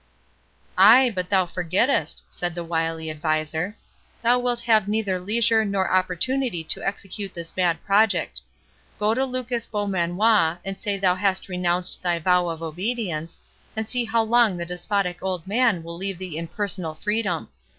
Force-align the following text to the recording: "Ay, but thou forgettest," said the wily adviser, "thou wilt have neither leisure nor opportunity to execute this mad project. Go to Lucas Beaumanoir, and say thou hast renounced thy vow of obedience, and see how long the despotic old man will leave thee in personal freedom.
"Ay, 0.79 1.11
but 1.13 1.29
thou 1.29 1.45
forgettest," 1.45 2.23
said 2.27 2.55
the 2.55 2.63
wily 2.63 3.07
adviser, 3.11 3.77
"thou 4.23 4.39
wilt 4.39 4.61
have 4.61 4.87
neither 4.87 5.19
leisure 5.19 5.63
nor 5.63 5.91
opportunity 5.91 6.63
to 6.63 6.83
execute 6.83 7.35
this 7.35 7.55
mad 7.55 7.79
project. 7.85 8.41
Go 8.97 9.13
to 9.13 9.23
Lucas 9.23 9.67
Beaumanoir, 9.67 10.57
and 10.65 10.75
say 10.75 10.97
thou 10.97 11.13
hast 11.13 11.49
renounced 11.49 12.01
thy 12.01 12.17
vow 12.17 12.47
of 12.49 12.63
obedience, 12.63 13.41
and 13.75 13.87
see 13.87 14.03
how 14.05 14.23
long 14.23 14.57
the 14.57 14.65
despotic 14.65 15.21
old 15.21 15.45
man 15.45 15.83
will 15.83 15.97
leave 15.97 16.17
thee 16.17 16.35
in 16.35 16.47
personal 16.47 16.95
freedom. 16.95 17.49